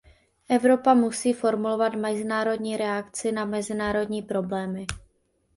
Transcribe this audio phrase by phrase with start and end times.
[0.49, 4.85] Evropa musí formovat mezinárodní reakci na mezinárodní problémy.